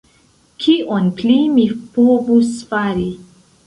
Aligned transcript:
Kion 0.65 1.13
pli 1.21 1.37
mi 1.59 1.69
povus 1.93 2.53
fari? 2.75 3.11